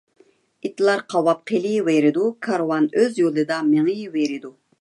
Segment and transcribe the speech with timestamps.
[0.69, 4.57] ئىتلار قاۋاپ قېلىۋېرىدۇ، كارۋان ئۆز يولىدا مېڭىۋېرىدۇ.